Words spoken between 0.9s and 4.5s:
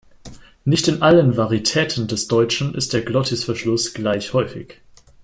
allen Varitäten des Deutschen ist der Glottisverschluss gleich